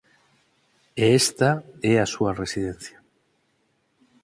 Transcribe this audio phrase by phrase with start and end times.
[1.03, 1.51] E esta
[1.91, 2.97] é a súa residencia.